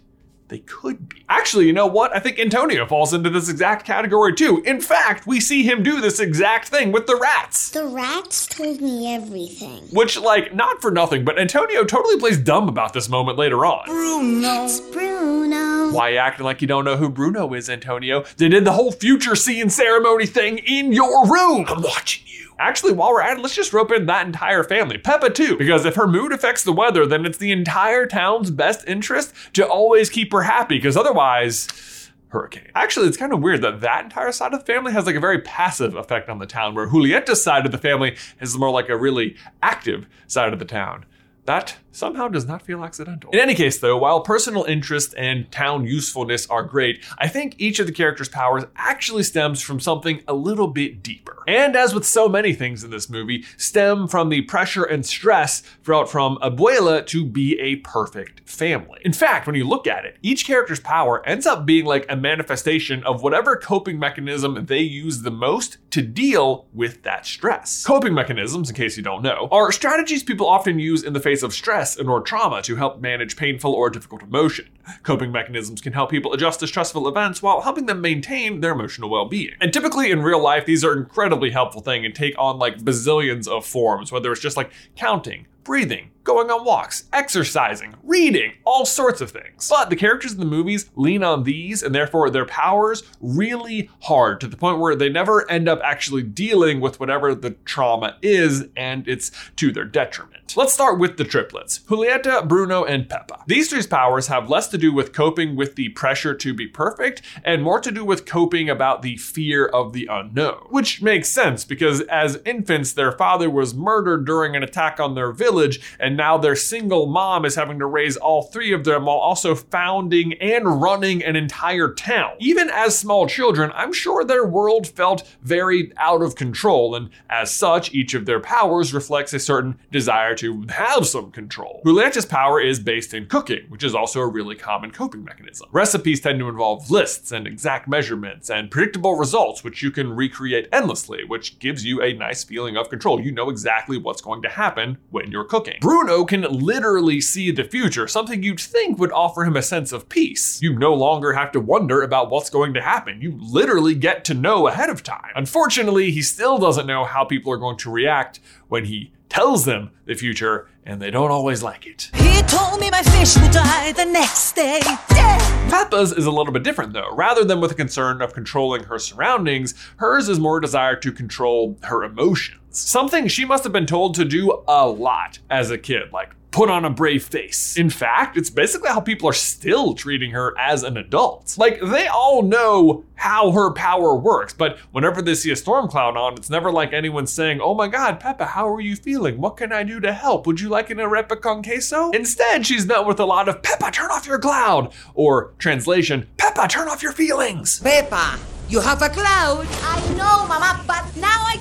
they 0.47 0.59
could 0.59 1.07
be. 1.07 1.23
Actually, 1.29 1.67
you 1.67 1.73
know 1.73 1.85
what? 1.85 2.13
I 2.13 2.19
think 2.19 2.39
Antonio 2.39 2.85
falls 2.85 3.13
into 3.13 3.29
this 3.29 3.47
exact 3.47 3.85
category 3.85 4.33
too. 4.33 4.61
In 4.65 4.81
fact, 4.81 5.25
we 5.25 5.39
see 5.39 5.63
him 5.63 5.83
do 5.83 6.01
this 6.01 6.19
exact 6.19 6.67
thing 6.67 6.91
with 6.91 7.05
the 7.07 7.15
rats. 7.15 7.69
The 7.69 7.85
rats 7.85 8.47
told 8.47 8.81
me 8.81 9.13
everything. 9.13 9.83
Which, 9.93 10.19
like, 10.19 10.53
not 10.53 10.81
for 10.81 10.91
nothing, 10.91 11.23
but 11.23 11.39
Antonio 11.39 11.85
totally 11.85 12.17
plays 12.19 12.37
dumb 12.37 12.67
about 12.67 12.93
this 12.93 13.07
moment 13.07 13.37
later 13.37 13.63
on. 13.63 13.85
Bruno. 13.85 14.65
It's 14.65 14.81
Bruno. 14.81 15.91
Why 15.91 16.09
you 16.09 16.17
acting 16.17 16.45
like 16.45 16.61
you 16.61 16.67
don't 16.67 16.83
know 16.83 16.97
who 16.97 17.09
Bruno 17.09 17.53
is, 17.53 17.69
Antonio? 17.69 18.25
They 18.37 18.49
did 18.49 18.65
the 18.65 18.73
whole 18.73 18.91
future 18.91 19.35
seeing 19.35 19.69
ceremony 19.69 20.25
thing 20.25 20.57
in 20.57 20.91
your 20.91 21.27
room. 21.27 21.65
I'm 21.69 21.81
watching 21.81 22.23
you. 22.25 22.50
Actually, 22.61 22.93
while 22.93 23.09
we're 23.09 23.21
at 23.21 23.39
it, 23.39 23.41
let's 23.41 23.55
just 23.55 23.73
rope 23.73 23.91
in 23.91 24.05
that 24.05 24.27
entire 24.27 24.63
family. 24.63 24.95
Pepa, 24.95 25.33
too, 25.33 25.57
because 25.57 25.83
if 25.83 25.95
her 25.95 26.07
mood 26.07 26.31
affects 26.31 26.63
the 26.63 26.71
weather, 26.71 27.07
then 27.07 27.25
it's 27.25 27.39
the 27.39 27.51
entire 27.51 28.05
town's 28.05 28.51
best 28.51 28.87
interest 28.87 29.33
to 29.53 29.67
always 29.67 30.11
keep 30.11 30.31
her 30.31 30.43
happy, 30.43 30.77
because 30.77 30.95
otherwise, 30.95 32.11
hurricane. 32.27 32.67
Actually, 32.75 33.07
it's 33.07 33.17
kind 33.17 33.33
of 33.33 33.41
weird 33.41 33.63
that 33.63 33.81
that 33.81 34.03
entire 34.03 34.31
side 34.31 34.53
of 34.53 34.59
the 34.59 34.65
family 34.65 34.93
has 34.93 35.07
like 35.07 35.15
a 35.15 35.19
very 35.19 35.41
passive 35.41 35.95
effect 35.95 36.29
on 36.29 36.37
the 36.37 36.45
town, 36.45 36.75
where 36.75 36.87
Julieta's 36.87 37.43
side 37.43 37.65
of 37.65 37.71
the 37.71 37.79
family 37.79 38.15
is 38.39 38.55
more 38.55 38.69
like 38.69 38.89
a 38.89 38.97
really 38.97 39.35
active 39.63 40.05
side 40.27 40.53
of 40.53 40.59
the 40.59 40.65
town. 40.65 41.05
That 41.45 41.77
somehow 41.91 42.27
does 42.27 42.45
not 42.45 42.61
feel 42.61 42.83
accidental. 42.83 43.31
In 43.31 43.39
any 43.39 43.55
case, 43.55 43.79
though, 43.79 43.97
while 43.97 44.21
personal 44.21 44.63
interest 44.63 45.13
and 45.17 45.51
town 45.51 45.85
usefulness 45.85 46.47
are 46.47 46.63
great, 46.63 47.03
I 47.17 47.27
think 47.27 47.55
each 47.57 47.79
of 47.79 47.87
the 47.87 47.91
characters' 47.91 48.29
powers 48.29 48.63
actually 48.75 49.23
stems 49.23 49.61
from 49.61 49.79
something 49.79 50.23
a 50.27 50.33
little 50.33 50.67
bit 50.67 51.03
deeper. 51.03 51.43
And 51.47 51.75
as 51.75 51.93
with 51.93 52.05
so 52.05 52.29
many 52.29 52.53
things 52.53 52.83
in 52.83 52.91
this 52.91 53.09
movie, 53.09 53.43
stem 53.57 54.07
from 54.07 54.29
the 54.29 54.41
pressure 54.43 54.83
and 54.83 55.05
stress 55.05 55.63
brought 55.83 56.09
from 56.09 56.37
Abuela 56.37 57.05
to 57.07 57.25
be 57.25 57.59
a 57.59 57.77
perfect 57.77 58.49
family. 58.49 59.01
In 59.03 59.13
fact, 59.13 59.47
when 59.47 59.55
you 59.55 59.67
look 59.67 59.87
at 59.87 60.05
it, 60.05 60.17
each 60.21 60.45
character's 60.45 60.79
power 60.79 61.25
ends 61.27 61.45
up 61.45 61.65
being 61.65 61.85
like 61.85 62.05
a 62.09 62.15
manifestation 62.15 63.03
of 63.03 63.21
whatever 63.21 63.55
coping 63.55 63.99
mechanism 63.99 64.65
they 64.65 64.79
use 64.79 65.21
the 65.21 65.31
most 65.31 65.77
to 65.91 66.01
deal 66.01 66.67
with 66.73 67.03
that 67.03 67.25
stress. 67.25 67.83
Coping 67.83 68.13
mechanisms, 68.13 68.69
in 68.69 68.75
case 68.75 68.95
you 68.95 69.03
don't 69.03 69.23
know, 69.23 69.47
are 69.51 69.71
strategies 69.71 70.23
people 70.23 70.47
often 70.47 70.79
use 70.79 71.03
in 71.03 71.13
the 71.13 71.19
face 71.19 71.43
of 71.43 71.53
stress 71.53 71.80
and 71.97 72.09
or 72.09 72.21
trauma 72.21 72.61
to 72.61 72.75
help 72.75 73.01
manage 73.01 73.35
painful 73.35 73.73
or 73.73 73.89
difficult 73.89 74.21
emotion. 74.21 74.69
Coping 75.03 75.31
mechanisms 75.31 75.81
can 75.81 75.93
help 75.93 76.11
people 76.11 76.33
adjust 76.33 76.59
to 76.59 76.67
stressful 76.67 77.07
events 77.07 77.41
while 77.41 77.61
helping 77.61 77.87
them 77.87 78.01
maintain 78.01 78.61
their 78.61 78.73
emotional 78.73 79.09
well-being. 79.09 79.55
And 79.59 79.73
typically 79.73 80.11
in 80.11 80.21
real 80.21 80.41
life, 80.41 80.65
these 80.65 80.83
are 80.83 80.95
incredibly 80.95 81.49
helpful 81.49 81.81
thing 81.81 82.05
and 82.05 82.13
take 82.13 82.35
on 82.37 82.59
like 82.59 82.77
bazillions 82.77 83.47
of 83.47 83.65
forms, 83.65 84.11
whether 84.11 84.31
it's 84.31 84.41
just 84.41 84.57
like 84.57 84.71
counting, 84.95 85.47
breathing, 85.63 86.10
going 86.23 86.49
on 86.49 86.63
walks, 86.63 87.05
exercising, 87.13 87.95
reading, 88.03 88.53
all 88.63 88.85
sorts 88.85 89.21
of 89.21 89.31
things. 89.31 89.67
But 89.69 89.89
the 89.89 89.95
characters 89.95 90.33
in 90.33 90.39
the 90.39 90.45
movies 90.45 90.89
lean 90.95 91.23
on 91.23 91.43
these 91.43 91.83
and 91.83 91.93
therefore 91.93 92.29
their 92.29 92.45
powers 92.45 93.03
really 93.19 93.89
hard 94.01 94.39
to 94.41 94.47
the 94.47 94.57
point 94.57 94.79
where 94.79 94.95
they 94.95 95.09
never 95.09 95.49
end 95.49 95.67
up 95.67 95.79
actually 95.83 96.23
dealing 96.23 96.79
with 96.79 96.99
whatever 96.99 97.33
the 97.33 97.51
trauma 97.65 98.17
is 98.21 98.65
and 98.75 99.07
it's 99.07 99.31
to 99.55 99.71
their 99.71 99.85
detriment. 99.85 100.55
Let's 100.55 100.73
start 100.73 100.99
with 100.99 101.17
the 101.17 101.23
triplets 101.23 101.79
Julieta, 101.79 102.47
Bruno, 102.47 102.83
and 102.83 103.07
Pepa. 103.07 103.43
These 103.47 103.69
three's 103.69 103.87
powers 103.87 104.27
have 104.27 104.49
less 104.49 104.67
to 104.69 104.77
do 104.77 104.93
with 104.93 105.13
coping 105.13 105.55
with 105.55 105.75
the 105.75 105.89
pressure 105.89 106.33
to 106.35 106.53
be 106.53 106.67
perfect 106.67 107.21
and 107.43 107.63
more 107.63 107.79
to 107.79 107.91
do 107.91 108.03
with 108.03 108.25
coping 108.25 108.69
about 108.69 109.01
the 109.01 109.17
fear 109.17 109.65
of 109.65 109.93
the 109.93 110.07
unknown. 110.09 110.67
Which 110.69 111.01
makes 111.01 111.29
sense 111.29 111.63
because 111.63 112.01
as 112.01 112.41
infants, 112.45 112.93
their 112.93 113.11
father 113.11 113.49
was 113.49 113.73
murdered 113.73 114.25
during 114.25 114.55
an 114.55 114.63
attack 114.63 114.99
on 114.99 115.15
their 115.15 115.31
village 115.31 115.79
and 115.99 116.10
now 116.17 116.37
their 116.37 116.55
single 116.55 117.05
mom 117.05 117.45
is 117.45 117.55
having 117.55 117.79
to 117.79 117.85
raise 117.85 118.17
all 118.17 118.43
three 118.43 118.73
of 118.73 118.83
them 118.83 119.05
while 119.05 119.17
also 119.17 119.55
founding 119.55 120.33
and 120.33 120.81
running 120.81 121.23
an 121.23 121.35
entire 121.35 121.93
town. 121.93 122.33
Even 122.39 122.69
as 122.69 122.97
small 122.97 123.27
children, 123.27 123.71
I'm 123.75 123.93
sure 123.93 124.23
their 124.23 124.45
world 124.45 124.87
felt 124.87 125.27
very 125.41 125.91
out 125.97 126.21
of 126.21 126.35
control, 126.35 126.95
and 126.95 127.09
as 127.29 127.51
such, 127.51 127.93
each 127.93 128.13
of 128.13 128.25
their 128.25 128.39
powers 128.39 128.93
reflects 128.93 129.33
a 129.33 129.39
certain 129.39 129.77
desire 129.91 130.35
to 130.35 130.65
have 130.69 131.07
some 131.07 131.31
control. 131.31 131.81
Julieta's 131.85 132.25
power 132.25 132.59
is 132.61 132.79
based 132.79 133.13
in 133.13 133.27
cooking, 133.27 133.65
which 133.69 133.83
is 133.83 133.95
also 133.95 134.19
a 134.21 134.27
really 134.27 134.55
common 134.55 134.91
coping 134.91 135.23
mechanism. 135.23 135.67
Recipes 135.71 136.21
tend 136.21 136.39
to 136.39 136.49
involve 136.49 136.89
lists 136.89 137.31
and 137.31 137.47
exact 137.47 137.87
measurements 137.87 138.49
and 138.49 138.71
predictable 138.71 139.15
results, 139.15 139.63
which 139.63 139.81
you 139.81 139.91
can 139.91 140.15
recreate 140.15 140.67
endlessly, 140.71 141.23
which 141.25 141.59
gives 141.59 141.85
you 141.85 142.01
a 142.01 142.13
nice 142.13 142.43
feeling 142.43 142.77
of 142.77 142.89
control. 142.89 143.19
You 143.19 143.31
know 143.31 143.49
exactly 143.49 143.97
what's 143.97 144.21
going 144.21 144.41
to 144.43 144.49
happen 144.49 144.97
when 145.09 145.31
you're 145.31 145.43
cooking. 145.43 145.77
Bruno 146.01 146.25
can 146.25 146.41
literally 146.41 147.21
see 147.21 147.51
the 147.51 147.63
future, 147.63 148.07
something 148.07 148.41
you'd 148.41 148.59
think 148.59 148.97
would 148.97 149.11
offer 149.11 149.43
him 149.43 149.55
a 149.55 149.61
sense 149.61 149.91
of 149.91 150.09
peace. 150.09 150.59
You 150.59 150.75
no 150.75 150.95
longer 150.95 151.33
have 151.33 151.51
to 151.51 151.59
wonder 151.59 152.01
about 152.01 152.31
what's 152.31 152.49
going 152.49 152.73
to 152.73 152.81
happen. 152.81 153.21
You 153.21 153.37
literally 153.39 153.93
get 153.93 154.25
to 154.25 154.33
know 154.33 154.67
ahead 154.67 154.89
of 154.89 155.03
time. 155.03 155.29
Unfortunately, 155.35 156.09
he 156.09 156.23
still 156.23 156.57
doesn't 156.57 156.87
know 156.87 157.05
how 157.05 157.23
people 157.23 157.53
are 157.53 157.57
going 157.57 157.77
to 157.77 157.91
react 157.91 158.39
when 158.67 158.85
he 158.85 159.11
tells 159.29 159.65
them 159.65 159.91
the 160.05 160.15
future, 160.15 160.67
and 160.87 160.99
they 160.99 161.11
don't 161.11 161.29
always 161.29 161.61
like 161.61 161.85
it. 161.85 162.09
He 162.15 162.41
told 162.43 162.79
me 162.79 162.89
my 162.89 163.03
fish 163.03 163.37
would 163.37 163.51
die 163.51 163.91
the 163.91 164.05
next 164.05 164.53
day. 164.53 164.81
Dead. 165.07 165.50
Pepa's 165.71 166.11
is 166.11 166.25
a 166.25 166.31
little 166.31 166.51
bit 166.51 166.63
different 166.63 166.91
though. 166.91 167.15
Rather 167.15 167.45
than 167.45 167.61
with 167.61 167.71
a 167.71 167.75
concern 167.75 168.21
of 168.21 168.33
controlling 168.33 168.83
her 168.83 168.99
surroundings, 168.99 169.73
hers 169.95 170.27
is 170.27 170.37
more 170.37 170.57
a 170.57 170.61
desire 170.61 170.97
to 170.97 171.13
control 171.13 171.77
her 171.83 172.03
emotions. 172.03 172.59
Something 172.71 173.29
she 173.29 173.45
must 173.45 173.63
have 173.63 173.71
been 173.71 173.85
told 173.85 174.13
to 174.15 174.25
do 174.25 174.63
a 174.67 174.85
lot 174.85 175.39
as 175.49 175.71
a 175.71 175.77
kid, 175.77 176.11
like 176.11 176.35
put 176.51 176.69
on 176.69 176.85
a 176.85 176.89
brave 176.89 177.23
face. 177.23 177.77
In 177.77 177.89
fact, 177.89 178.37
it's 178.37 178.49
basically 178.49 178.89
how 178.89 178.99
people 178.99 179.29
are 179.29 179.33
still 179.33 179.93
treating 179.93 180.31
her 180.31 180.53
as 180.59 180.83
an 180.83 180.97
adult. 180.97 181.57
Like, 181.57 181.79
they 181.81 182.07
all 182.07 182.41
know 182.41 183.05
how 183.15 183.51
her 183.51 183.71
power 183.71 184.15
works, 184.15 184.53
but 184.53 184.77
whenever 184.91 185.21
they 185.21 185.35
see 185.35 185.51
a 185.51 185.55
storm 185.55 185.87
cloud 185.87 186.17
on, 186.17 186.33
it's 186.33 186.49
never 186.49 186.71
like 186.71 186.91
anyone 186.91 187.25
saying, 187.27 187.59
Oh 187.61 187.73
my 187.73 187.87
god, 187.87 188.19
Pepa, 188.19 188.47
how 188.47 188.67
are 188.67 188.81
you 188.81 188.95
feeling? 188.95 189.39
What 189.39 189.57
can 189.57 189.71
I 189.71 189.83
do 189.83 189.99
to 190.01 190.11
help? 190.11 190.45
Would 190.45 190.59
you 190.59 190.69
like 190.69 190.89
an 190.89 190.97
arepa 190.97 191.39
con 191.39 191.63
queso? 191.63 192.11
Instead, 192.11 192.65
she's 192.65 192.85
met 192.85 193.05
with 193.05 193.19
a 193.19 193.25
lot 193.25 193.47
of 193.47 193.61
Pepa, 193.61 193.91
turn 193.91 194.11
off 194.11 194.27
your 194.27 194.39
cloud! 194.39 194.91
Or, 195.13 195.53
translation, 195.57 196.27
Pepa, 196.37 196.67
turn 196.67 196.89
off 196.89 197.03
your 197.03 197.13
feelings! 197.13 197.79
Pepa, 197.79 198.39
you 198.67 198.81
have 198.81 199.01
a 199.01 199.09
cloud. 199.09 199.67
I 199.69 199.99
know, 200.17 200.47
Mama, 200.47 200.83
but 200.87 201.15
now 201.17 201.45
I 201.47 201.57
can't 201.57 201.60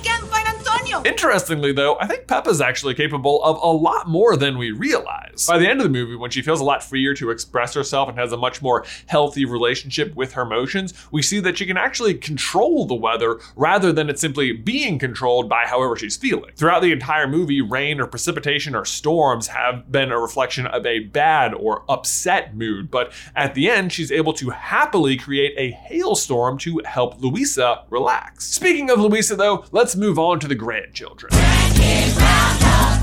Interestingly, 1.03 1.71
though, 1.71 1.97
I 1.99 2.05
think 2.05 2.27
Pepa's 2.27 2.61
actually 2.61 2.93
capable 2.93 3.43
of 3.43 3.57
a 3.61 3.75
lot 3.75 4.07
more 4.07 4.37
than 4.37 4.57
we 4.57 4.71
realize. 4.71 5.45
By 5.47 5.57
the 5.57 5.67
end 5.67 5.79
of 5.79 5.83
the 5.83 5.89
movie, 5.89 6.15
when 6.15 6.29
she 6.29 6.41
feels 6.41 6.59
a 6.59 6.63
lot 6.63 6.83
freer 6.83 7.13
to 7.15 7.31
express 7.31 7.73
herself 7.73 8.07
and 8.09 8.17
has 8.19 8.31
a 8.31 8.37
much 8.37 8.61
more 8.61 8.85
healthy 9.07 9.45
relationship 9.45 10.15
with 10.15 10.33
her 10.33 10.43
emotions, 10.43 10.93
we 11.11 11.21
see 11.21 11.39
that 11.39 11.57
she 11.57 11.65
can 11.65 11.77
actually 11.77 12.13
control 12.13 12.85
the 12.85 12.93
weather 12.95 13.39
rather 13.55 13.91
than 13.91 14.09
it 14.09 14.19
simply 14.19 14.51
being 14.51 14.99
controlled 14.99 15.49
by 15.49 15.65
however 15.65 15.95
she's 15.95 16.17
feeling. 16.17 16.51
Throughout 16.55 16.81
the 16.81 16.91
entire 16.91 17.27
movie, 17.27 17.61
rain 17.61 17.99
or 17.99 18.05
precipitation 18.07 18.75
or 18.75 18.85
storms 18.85 19.47
have 19.47 19.91
been 19.91 20.11
a 20.11 20.19
reflection 20.19 20.67
of 20.67 20.85
a 20.85 20.99
bad 20.99 21.53
or 21.53 21.83
upset 21.89 22.55
mood, 22.55 22.91
but 22.91 23.11
at 23.35 23.55
the 23.55 23.69
end, 23.69 23.91
she's 23.91 24.11
able 24.11 24.33
to 24.33 24.51
happily 24.51 25.17
create 25.17 25.53
a 25.57 25.71
hailstorm 25.71 26.57
to 26.59 26.81
help 26.85 27.21
Luisa 27.21 27.85
relax. 27.89 28.45
Speaking 28.45 28.89
of 28.91 28.99
Luisa, 28.99 29.35
though, 29.35 29.65
let's 29.71 29.95
move 29.95 30.19
on 30.19 30.39
to 30.39 30.47
the 30.47 30.55
grandchildren. 30.91 31.31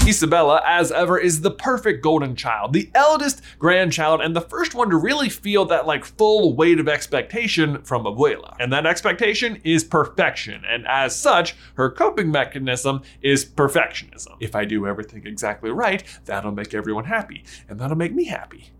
Isabela, 0.06 0.62
as 0.66 0.92
ever, 0.92 1.18
is 1.18 1.40
the 1.40 1.50
perfect 1.50 2.02
golden 2.02 2.34
child, 2.34 2.72
the 2.72 2.90
eldest 2.94 3.42
grandchild, 3.58 4.20
and 4.20 4.34
the 4.34 4.40
first 4.40 4.74
one 4.74 4.90
to 4.90 4.96
really 4.96 5.28
feel 5.28 5.64
that 5.66 5.86
like 5.86 6.04
full 6.04 6.54
weight 6.54 6.78
of 6.78 6.88
expectation 6.88 7.82
from 7.82 8.04
Abuela. 8.04 8.56
And 8.58 8.72
that 8.72 8.86
expectation 8.86 9.60
is 9.64 9.84
perfection, 9.84 10.62
and 10.66 10.86
as 10.86 11.18
such, 11.18 11.56
her 11.74 11.90
coping 11.90 12.30
mechanism 12.30 13.02
is 13.20 13.44
perfectionism. 13.44 14.36
If 14.40 14.54
I 14.54 14.64
do 14.64 14.86
everything 14.86 15.26
exactly 15.26 15.70
right, 15.70 16.02
that'll 16.24 16.52
make 16.52 16.74
everyone 16.74 17.04
happy, 17.04 17.44
and 17.68 17.78
that'll 17.78 17.96
make 17.96 18.14
me 18.14 18.24
happy 18.24 18.70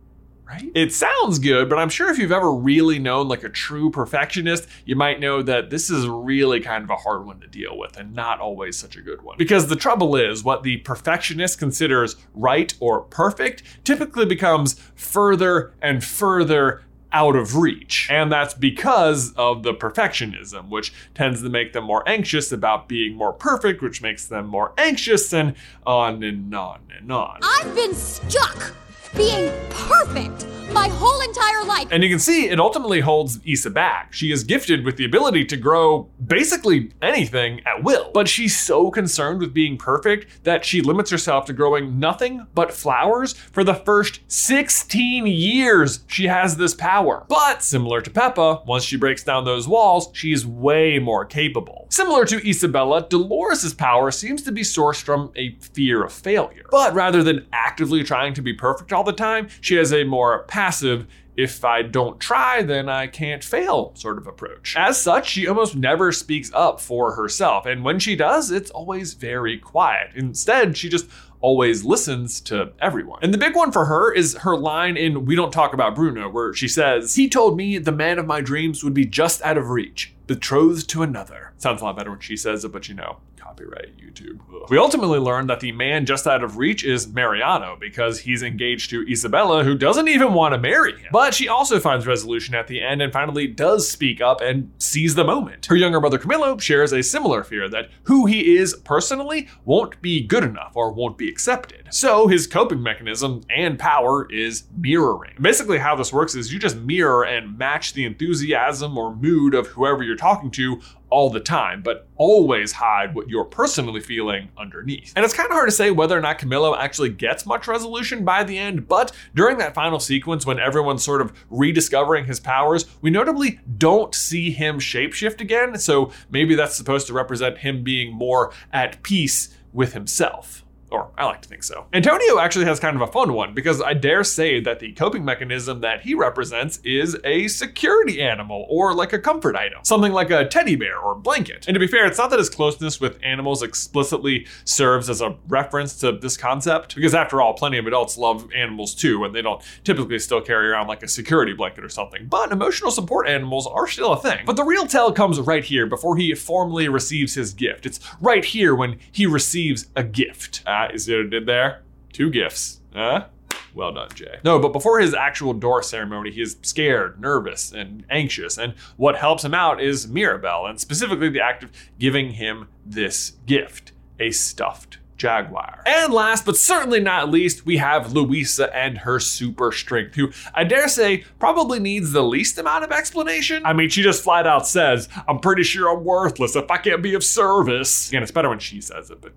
right? 0.49 0.71
It 0.75 0.93
sounds 0.93 1.39
good, 1.39 1.69
but 1.69 1.79
I'm 1.79 1.89
sure 1.89 2.11
if 2.11 2.19
you've 2.19 2.33
ever 2.33 2.53
really 2.53 2.99
known 2.99 3.29
like 3.29 3.45
a 3.45 3.49
true 3.49 3.91
perfectionist, 3.91 4.67
you 4.85 4.97
might 4.97 5.21
know 5.21 5.43
that 5.43 5.71
this 5.71 5.91
is 5.91 6.07
really 6.07 6.61
kind 6.61 6.85
of 6.85 6.91
a 6.91 6.97
hard 6.97 7.27
one 7.27 7.41
to 7.41 7.47
deal 7.47 7.77
with 7.77 7.97
and 7.97 8.15
not 8.15 8.41
always 8.41 8.77
such 8.79 8.97
a 8.97 9.03
good 9.03 9.23
one. 9.23 9.37
Because 9.37 9.67
the 9.67 9.77
trouble 9.77 10.17
is, 10.17 10.43
what 10.43 10.63
the 10.63 10.79
perfectionist 10.79 11.59
considers 11.59 12.17
right 12.35 12.75
or 12.81 13.03
perfect 13.03 13.63
typically 13.85 14.25
becomes 14.25 14.75
further 14.95 15.75
and 15.83 16.03
further 16.03 16.83
out 17.13 17.37
of 17.37 17.57
reach. 17.57 18.07
And 18.11 18.31
that's 18.31 18.55
because 18.55 19.33
of 19.35 19.63
the 19.63 19.73
perfectionism, 19.73 20.69
which 20.69 20.93
tends 21.15 21.43
to 21.43 21.49
make 21.49 21.73
them 21.73 21.85
more 21.85 22.07
anxious 22.09 22.53
about 22.53 22.89
being 22.89 23.15
more 23.15 23.33
perfect, 23.33 23.83
which 23.83 24.03
makes 24.03 24.27
them 24.27 24.47
more 24.47 24.73
anxious, 24.77 25.33
and 25.33 25.55
on 25.87 26.23
and 26.23 26.55
on 26.55 26.81
and 26.97 27.11
on. 27.11 27.41
I've 27.43 27.75
been 27.75 27.95
stuck 27.95 28.75
being 29.17 29.51
perfect 29.71 30.47
my 30.73 30.89
whole 30.89 31.21
entire 31.21 31.65
life. 31.65 31.89
And 31.91 32.03
you 32.03 32.09
can 32.09 32.19
see 32.19 32.49
it 32.49 32.61
ultimately 32.61 33.01
holds 33.01 33.41
Issa 33.45 33.71
back. 33.71 34.13
She 34.13 34.33
is 34.33 34.45
gifted 34.45 34.85
with 34.85 34.97
the 34.97 35.05
ability 35.05 35.45
to 35.47 35.57
grow 35.57 36.09
basically 36.25 36.93
anything 37.03 37.61
at 37.67 37.83
will. 37.83 38.11
But 38.13 38.29
she's 38.29 38.59
so 38.59 38.91
concerned 38.91 39.41
with 39.41 39.55
being 39.55 39.77
perfect 39.77 40.45
that 40.45 40.65
she 40.65 40.81
limits 40.81 41.11
herself 41.11 41.47
to 41.47 41.53
growing 41.53 41.99
nothing 41.99 42.47
but 42.55 42.73
flowers 42.73 43.33
for 43.33 43.65
the 43.65 43.75
first 43.75 44.21
16 44.29 45.27
years 45.27 46.01
she 46.07 46.27
has 46.27 46.57
this 46.57 46.75
power. 46.75 47.25
But 47.29 47.63
similar 47.63 48.01
to 48.01 48.11
Pepa, 48.11 48.67
once 48.67 48.85
she 48.85 48.97
breaks 48.97 49.25
down 49.25 49.45
those 49.45 49.69
walls, 49.69 50.11
she's 50.13 50.47
way 50.47 50.99
more 50.99 51.25
capable. 51.25 51.87
Similar 51.91 52.25
to 52.27 52.41
Isabela, 52.41 53.09
Dolores' 53.09 53.75
power 53.75 54.11
seems 54.11 54.43
to 54.43 54.53
be 54.53 54.63
sourced 54.63 55.03
from 55.03 55.33
a 55.37 55.57
fear 55.61 56.05
of 56.05 56.13
failure. 56.13 56.65
But 56.71 56.95
rather 56.95 57.23
than 57.23 57.47
actively 57.53 58.03
trying 58.05 58.35
to 58.35 58.43
be 58.43 58.53
perfect 58.53 58.93
all 58.93 59.05
the 59.05 59.13
time, 59.13 59.49
she 59.61 59.77
has 59.77 59.93
a 59.93 60.05
more 60.05 60.45
passive, 60.59 61.07
if 61.37 61.65
I 61.65 61.83
don't 61.83 62.19
try, 62.19 62.63
then 62.63 62.89
I 62.89 63.07
can't 63.07 63.45
fail 63.45 63.93
sort 63.95 64.19
of 64.19 64.27
approach. 64.27 64.75
As 64.77 65.01
such, 65.01 65.29
she 65.29 65.47
almost 65.47 65.77
never 65.77 66.11
speaks 66.11 66.51
up 66.53 66.81
for 66.81 67.15
herself, 67.15 67.65
and 67.65 67.85
when 67.85 68.01
she 68.01 68.17
does, 68.17 68.51
it's 68.51 68.73
always 68.73 69.15
very 69.15 69.57
quiet. 69.57 70.11
Instead, 70.17 70.77
she 70.77 70.89
just 70.89 71.07
always 71.41 71.85
listens 71.85 72.41
to 72.43 72.73
everyone. 72.81 73.21
And 73.23 73.33
the 73.33 73.39
big 73.39 73.55
one 73.55 73.73
for 73.73 73.85
her 73.87 74.13
is 74.13 74.37
her 74.39 74.57
line 74.57 74.97
in 74.97 75.25
We 75.25 75.37
Don't 75.37 75.53
Talk 75.53 75.73
About 75.73 75.95
Bruno, 75.95 76.29
where 76.29 76.53
she 76.53 76.69
says, 76.69 77.15
He 77.15 77.29
told 77.29 77.57
me 77.57 77.79
the 77.79 77.93
man 77.93 78.19
of 78.19 78.27
my 78.27 78.41
dreams 78.41 78.83
would 78.85 78.95
be 78.95 79.07
just 79.07 79.43
out 79.43 79.59
of 79.59 79.71
reach, 79.71 80.15
betrothed 80.27 80.89
to 80.91 81.03
another. 81.03 81.53
Sounds 81.59 81.81
a 81.81 81.85
lot 81.85 81.97
better 81.97 82.11
when 82.11 82.21
she 82.21 82.37
says 82.37 82.65
it, 82.65 82.73
but 82.73 82.89
you 82.89 82.95
know, 82.95 83.19
copyright 83.37 83.97
YouTube. 83.97 84.39
Ugh. 84.49 84.71
We 84.71 84.79
ultimately 84.79 85.19
learn 85.19 85.47
that 85.47 85.61
the 85.61 85.73
man 85.73 86.07
just 86.07 86.27
out 86.27 86.45
of 86.45 86.59
reach 86.59 86.85
is 86.85 87.09
Mariano 87.09 87.77
because 87.81 88.21
he's 88.21 88.43
engaged 88.43 88.91
to 88.91 89.05
Isabela, 89.07 89.65
who 89.65 89.77
doesn't 89.77 90.09
even 90.09 90.35
want 90.35 90.55
to 90.55 90.59
marry 90.59 90.93
him. 90.93 91.09
But 91.13 91.35
she 91.35 91.49
also 91.49 91.81
finds 91.81 92.07
resolution 92.07 92.55
at 92.55 92.67
the 92.67 92.83
end 92.83 93.03
and 93.03 93.13
finally 93.13 93.47
does 93.47 93.89
speak 93.89 94.21
up 94.21 94.41
and 94.41 94.71
seize 94.79 95.15
the 95.15 95.25
moment. 95.25 95.67
Her 95.67 95.77
younger 95.77 96.01
brother 96.01 96.19
Camilo 96.19 96.61
shares 96.61 96.93
a 96.93 97.03
similar 97.03 97.43
fear 97.43 97.69
that 97.71 97.91
who 98.05 98.27
he 98.27 98.57
is 98.57 98.75
personally 98.85 99.49
won't 99.65 100.01
be 100.03 100.21
good 100.21 100.45
enough 100.45 100.73
or 100.75 100.93
won't 100.93 101.19
be 101.19 101.28
accepted. 101.29 101.89
So 101.91 102.29
his 102.29 102.47
coping 102.47 102.83
mechanism 102.83 103.43
and 103.55 103.79
power 103.79 104.31
is 104.31 104.65
mirroring. 104.77 105.35
Basically, 105.41 105.79
how 105.79 105.97
this 105.97 106.13
works 106.13 106.35
is 106.35 106.53
you 106.53 106.59
just 106.59 106.77
mirror 106.77 107.25
and 107.25 107.57
match 107.57 107.93
the 107.93 108.05
enthusiasm 108.05 108.99
or 108.99 109.15
mood 109.15 109.55
of 109.55 109.69
whoever 109.69 110.03
you're 110.03 110.17
talking 110.17 110.51
to 110.53 110.81
all 111.11 111.31
the 111.31 111.41
time, 111.41 111.83
but 111.83 112.07
always 112.17 112.73
hide 112.73 113.15
what 113.15 113.29
you're 113.29 113.45
personally 113.45 114.01
feeling 114.01 114.49
underneath. 114.59 115.13
And 115.17 115.25
it's 115.25 115.35
kind 115.35 115.49
of 115.49 115.53
hard 115.53 115.69
to 115.69 115.75
say 115.75 115.91
whether 115.91 116.17
or 116.17 116.21
not 116.21 116.39
Camilo 116.39 116.77
actually 116.77 117.09
gets 117.11 117.47
much 117.47 117.67
resolution 117.67 118.25
by 118.25 118.45
the 118.45 118.59
end, 118.59 118.89
but 118.89 119.13
during 119.35 119.59
that 119.59 119.75
final 119.75 120.01
sequence 120.01 120.45
when 120.45 120.59
everyone's 120.59 121.03
sort 121.03 121.21
of 121.23 121.33
rediscovering 121.51 122.27
his 122.27 122.41
powers, 122.41 122.85
we 123.01 123.11
notably 123.11 123.61
don't 123.79 124.15
see 124.15 124.51
him 124.51 124.79
shapeshift 124.79 125.41
again, 125.41 125.79
so 125.79 126.13
maybe 126.31 126.55
that's 126.55 126.77
supposed 126.77 127.07
to 127.07 127.15
represent 127.15 127.59
him 127.59 127.83
being 127.83 128.13
more 128.13 128.53
at 128.73 129.03
peace 129.03 129.57
with 129.73 129.93
himself. 129.95 130.65
Or 130.91 131.11
I 131.19 131.27
like 131.27 131.43
to 131.43 131.49
think 131.49 131.63
so. 131.63 131.87
Antonio 131.93 132.39
actually 132.39 132.65
has 132.65 132.81
kind 132.81 132.97
of 132.97 133.03
a 133.03 133.13
fun 133.13 133.35
one 133.35 133.53
because 133.55 133.83
I 133.83 133.95
dare 133.95 134.25
say 134.25 134.61
that 134.61 134.81
the 134.81 134.93
coping 134.93 135.25
mechanism 135.25 135.81
that 135.81 136.03
he 136.03 136.15
represents 136.15 136.79
is 136.83 137.17
a 137.25 137.49
security 137.49 138.23
animal 138.23 138.67
or 138.69 138.95
like 138.95 139.13
a 139.13 139.19
comfort 139.19 139.55
item, 139.55 139.81
something 139.85 140.13
like 140.13 140.31
a 140.31 140.47
teddy 140.49 140.77
bear 140.77 140.99
or 140.99 141.15
blanket. 141.15 141.67
And 141.69 141.75
to 141.75 141.81
be 141.81 141.87
fair, 141.87 142.07
it's 142.07 142.19
not 142.19 142.31
that 142.31 142.39
his 142.39 142.49
closeness 142.49 143.01
with 143.01 143.19
animals 143.23 143.63
explicitly 143.63 144.47
serves 144.65 145.11
as 145.11 145.21
a 145.21 145.37
reference 145.49 145.99
to 146.01 146.13
this 146.13 146.37
concept, 146.37 146.95
because 146.95 147.15
after 147.15 147.43
all, 147.43 147.55
plenty 147.55 147.79
of 147.79 147.87
adults 147.87 148.17
love 148.17 148.49
animals 148.55 148.95
too, 148.95 149.25
and 149.25 149.35
they 149.35 149.43
don't 149.43 149.63
typically 149.85 150.19
still 150.19 150.41
carry 150.41 150.69
around 150.69 150.87
like 150.87 151.03
a 151.03 151.09
security 151.09 151.53
blanket 151.53 151.85
or 151.85 151.89
something. 151.89 152.27
But 152.27 152.53
emotional 152.53 152.91
support 152.91 153.29
animals 153.29 153.67
are 153.67 153.87
still 153.87 154.13
a 154.13 154.21
thing. 154.21 154.41
But 154.47 154.57
the 154.57 154.65
real 154.65 154.87
tell 154.87 155.13
comes 155.13 155.39
right 155.41 155.65
here 155.65 155.87
before 155.87 156.17
he 156.17 156.35
formally 156.35 156.89
receives 156.89 157.35
his 157.35 157.53
gift. 157.53 157.85
It's 157.85 158.01
right 158.21 158.45
here 158.45 158.75
when 158.75 158.99
he 159.13 159.27
receives 159.27 159.89
a 159.95 160.03
gift. 160.03 160.63
Is 160.87 161.05
see 161.05 161.17
what 161.17 161.27
I 161.27 161.29
did 161.29 161.47
there? 161.47 161.83
Two 162.13 162.31
gifts. 162.31 162.81
Huh? 162.95 163.27
Well 163.75 163.93
done, 163.93 164.09
Jay. 164.15 164.39
No, 164.45 164.59
but 164.59 164.73
before 164.73 164.99
his 164.99 165.15
actual 165.15 165.53
door 165.53 165.83
ceremony, 165.83 166.31
he 166.31 166.43
is 166.43 166.57
scared, 166.63 167.21
nervous, 167.21 167.71
and 167.71 168.05
anxious. 168.11 168.59
And 168.59 168.75
what 168.97 169.17
helps 169.17 169.45
him 169.45 169.55
out 169.55 169.81
is 169.81 170.09
Mirabel, 170.09 170.67
and 170.67 170.81
specifically 170.81 171.29
the 171.29 171.41
act 171.41 171.63
of 171.63 171.71
giving 171.99 172.33
him 172.33 172.69
this 172.85 173.37
gift 173.47 173.93
a 174.19 174.31
stuffed 174.31 174.99
Jaguar. 175.17 175.83
And 175.85 176.13
last 176.13 176.47
but 176.47 176.57
certainly 176.57 177.01
not 177.01 177.31
least, 177.31 177.67
we 177.67 177.77
have 177.77 178.13
Luisa 178.13 178.75
and 178.75 178.99
her 178.99 179.21
super 179.21 179.73
strength, 179.73 180.15
who 180.15 180.31
I 180.55 180.65
dare 180.65 180.89
say 180.89 181.25
probably 181.39 181.79
needs 181.79 182.13
the 182.13 182.23
least 182.23 182.57
amount 182.57 182.85
of 182.85 182.93
explanation. 182.93 183.67
I 183.67 183.73
mean, 183.73 183.91
she 183.91 184.03
just 184.03 184.23
flat 184.23 184.47
out 184.47 184.67
says, 184.67 185.09
I'm 185.29 185.41
pretty 185.41 185.65
sure 185.65 185.95
I'm 185.95 186.05
worthless 186.05 186.57
if 186.57 186.71
I 186.71 186.79
can't 186.79 187.03
be 187.03 187.15
of 187.15 187.25
service. 187.25 188.09
Again, 188.09 188.23
it's 188.23 188.33
better 188.33 188.49
when 188.49 188.61
she 188.61 188.81
says 188.81 189.11
it, 189.11 189.21
but 189.21 189.33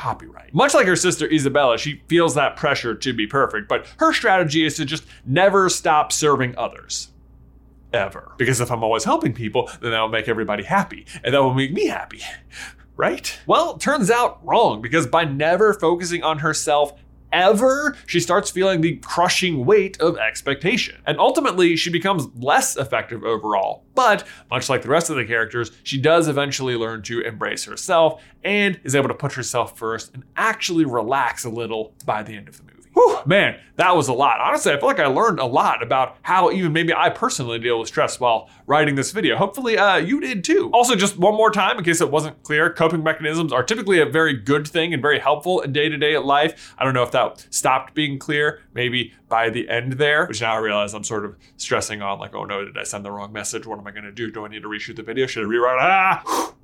copyright. 0.00 0.54
Much 0.54 0.72
like 0.72 0.86
her 0.86 0.96
sister 0.96 1.28
Isabela, 1.28 1.76
she 1.78 2.02
feels 2.08 2.34
that 2.34 2.56
pressure 2.56 2.94
to 2.94 3.12
be 3.12 3.26
perfect, 3.26 3.68
but 3.68 3.86
her 3.98 4.14
strategy 4.14 4.64
is 4.64 4.76
to 4.76 4.86
just 4.86 5.04
never 5.26 5.68
stop 5.68 6.10
serving 6.10 6.56
others. 6.56 7.08
Ever. 7.92 8.32
Because 8.38 8.60
if 8.60 8.70
I'm 8.70 8.82
always 8.82 9.04
helping 9.04 9.34
people, 9.34 9.68
then 9.82 9.90
that 9.90 10.00
will 10.00 10.08
make 10.08 10.26
everybody 10.26 10.62
happy, 10.62 11.06
and 11.22 11.34
that 11.34 11.42
will 11.42 11.52
make 11.52 11.72
me 11.72 11.86
happy. 11.86 12.22
Right? 12.96 13.38
Well, 13.46 13.76
turns 13.76 14.10
out 14.10 14.44
wrong, 14.46 14.80
because 14.80 15.06
by 15.06 15.24
never 15.24 15.74
focusing 15.74 16.22
on 16.22 16.38
herself 16.38 16.94
ever, 17.32 17.96
she 18.06 18.20
starts 18.20 18.50
feeling 18.50 18.80
the 18.80 18.96
crushing 18.96 19.64
weight 19.64 20.00
of 20.00 20.18
expectation. 20.18 21.00
And 21.06 21.18
ultimately, 21.18 21.76
she 21.76 21.90
becomes 21.90 22.28
less 22.36 22.76
effective 22.76 23.24
overall. 23.24 23.84
But 23.94 24.26
much 24.50 24.68
like 24.68 24.82
the 24.82 24.88
rest 24.88 25.10
of 25.10 25.16
the 25.16 25.24
characters, 25.24 25.72
she 25.82 26.00
does 26.00 26.28
eventually 26.28 26.76
learn 26.76 27.02
to 27.02 27.20
embrace 27.20 27.64
herself 27.64 28.22
and 28.44 28.80
is 28.84 28.94
able 28.94 29.08
to 29.08 29.14
put 29.14 29.32
herself 29.32 29.78
first 29.78 30.14
and 30.14 30.24
actually 30.36 30.84
relax 30.84 31.44
a 31.44 31.50
little 31.50 31.94
by 32.04 32.22
the 32.22 32.34
end 32.34 32.48
of 32.48 32.56
the 32.56 32.62
movie. 32.62 32.79
Whew, 33.00 33.18
man, 33.24 33.58
that 33.76 33.96
was 33.96 34.08
a 34.08 34.12
lot. 34.12 34.40
Honestly, 34.40 34.72
I 34.72 34.78
feel 34.78 34.86
like 34.86 35.00
I 35.00 35.06
learned 35.06 35.38
a 35.38 35.46
lot 35.46 35.82
about 35.82 36.18
how 36.20 36.50
even 36.50 36.74
maybe 36.74 36.92
I 36.92 37.08
personally 37.08 37.58
deal 37.58 37.78
with 37.78 37.88
stress 37.88 38.20
while 38.20 38.50
writing 38.66 38.94
this 38.94 39.10
video. 39.10 39.36
Hopefully, 39.36 39.78
uh, 39.78 39.96
you 39.96 40.20
did 40.20 40.44
too. 40.44 40.70
Also, 40.74 40.94
just 40.94 41.16
one 41.16 41.34
more 41.34 41.50
time, 41.50 41.78
in 41.78 41.84
case 41.84 42.02
it 42.02 42.10
wasn't 42.10 42.42
clear, 42.42 42.70
coping 42.70 43.02
mechanisms 43.02 43.54
are 43.54 43.62
typically 43.62 44.00
a 44.00 44.06
very 44.06 44.34
good 44.34 44.68
thing 44.68 44.92
and 44.92 45.00
very 45.00 45.18
helpful 45.18 45.60
in 45.60 45.72
day 45.72 45.88
to 45.88 45.96
day 45.96 46.18
life. 46.18 46.74
I 46.78 46.84
don't 46.84 46.92
know 46.92 47.02
if 47.02 47.12
that 47.12 47.46
stopped 47.48 47.94
being 47.94 48.18
clear 48.18 48.60
maybe 48.74 49.14
by 49.30 49.48
the 49.48 49.70
end 49.70 49.94
there, 49.94 50.26
which 50.26 50.42
now 50.42 50.52
I 50.52 50.58
realize 50.58 50.92
I'm 50.92 51.02
sort 51.04 51.24
of 51.24 51.36
stressing 51.56 52.02
on, 52.02 52.18
like, 52.18 52.34
oh 52.34 52.44
no, 52.44 52.66
did 52.66 52.76
I 52.76 52.82
send 52.82 53.06
the 53.06 53.10
wrong 53.10 53.32
message? 53.32 53.66
What 53.66 53.78
am 53.78 53.86
I 53.86 53.92
to 53.92 54.12
do? 54.12 54.30
Do 54.30 54.44
I 54.44 54.48
need 54.48 54.62
to 54.62 54.68
reshoot 54.68 54.96
the 54.96 55.02
video? 55.02 55.26
Should 55.26 55.44
I 55.44 55.48
rewrite? 55.48 55.78
Ah! 55.80 56.54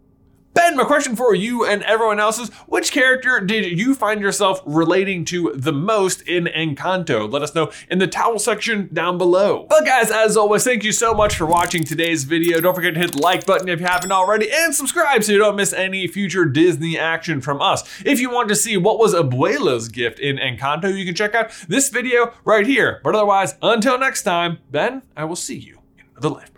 Ben, 0.56 0.75
my 0.75 0.84
question 0.84 1.14
for 1.16 1.34
you 1.34 1.66
and 1.66 1.82
everyone 1.82 2.18
else 2.18 2.38
is 2.38 2.48
which 2.66 2.90
character 2.90 3.40
did 3.40 3.78
you 3.78 3.94
find 3.94 4.22
yourself 4.22 4.62
relating 4.64 5.22
to 5.26 5.52
the 5.54 5.70
most 5.70 6.22
in 6.22 6.46
Encanto? 6.46 7.30
Let 7.30 7.42
us 7.42 7.54
know 7.54 7.70
in 7.90 7.98
the 7.98 8.06
towel 8.06 8.38
section 8.38 8.88
down 8.90 9.18
below. 9.18 9.66
But 9.68 9.84
guys, 9.84 10.10
as 10.10 10.34
always, 10.34 10.64
thank 10.64 10.82
you 10.82 10.92
so 10.92 11.12
much 11.12 11.36
for 11.36 11.44
watching 11.44 11.84
today's 11.84 12.25
video. 12.25 12.58
Don't 12.62 12.75
forget 12.75 12.94
to 12.94 13.00
hit 13.00 13.12
the 13.12 13.20
like 13.20 13.44
button 13.44 13.68
if 13.68 13.80
you 13.80 13.86
haven't 13.86 14.12
already 14.12 14.50
and 14.50 14.75
subscribe 14.75 15.22
so 15.25 15.32
you 15.32 15.38
don't 15.38 15.56
miss 15.56 15.75
any 15.75 16.08
future 16.08 16.46
Disney 16.46 16.98
action 16.98 17.42
from 17.42 17.60
us. 17.60 17.82
If 18.06 18.18
you 18.18 18.30
want 18.30 18.48
to 18.48 18.56
see 18.56 18.78
what 18.78 18.98
was 18.98 19.12
Abuela's 19.12 19.90
gift 19.90 20.18
in 20.18 20.38
Encanto, 20.38 20.96
you 20.96 21.04
can 21.04 21.14
check 21.14 21.34
out 21.34 21.50
this 21.68 21.90
video 21.90 22.32
right 22.46 22.66
here. 22.66 23.02
But 23.04 23.14
otherwise, 23.14 23.56
until 23.60 23.98
next 23.98 24.22
time, 24.22 24.60
Ben, 24.70 25.02
I 25.14 25.25
will 25.25 25.36
see 25.36 25.58
you 25.58 25.80
in 25.98 26.22
the 26.22 26.30
life. 26.30 26.55